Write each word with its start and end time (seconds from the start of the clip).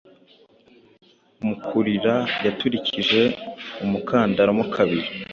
Mu 1.45 1.55
kurira 1.65 2.15
Yaturikije 2.45 3.21
umukandara 3.83 4.49
mo 4.57 4.65
kabiri, 4.73 5.07